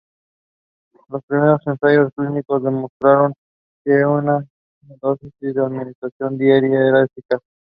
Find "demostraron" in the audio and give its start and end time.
2.63-3.35